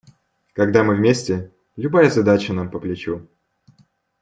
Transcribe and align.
Когда 0.53 0.83
мы 0.83 0.95
вместе, 0.95 1.51
любая 1.75 2.09
задача 2.09 2.53
нам 2.53 2.71
по 2.71 2.79
плечу. 2.79 3.29